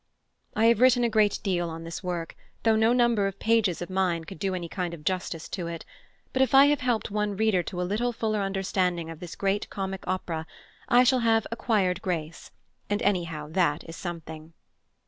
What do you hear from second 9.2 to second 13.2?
great comic opera I shall have "acquired grace," and,